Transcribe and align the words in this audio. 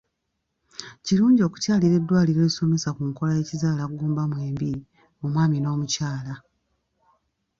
Kirungi 1.05 1.41
okukyalira 1.47 1.95
eddwaliro 1.99 2.39
erisomesa 2.43 2.89
ku 2.95 3.01
nkola 3.09 3.33
z'ekizaalaggumba 3.37 4.23
mwembi, 4.31 4.69
omwami 5.23 5.57
n'omukyala. 5.59 6.33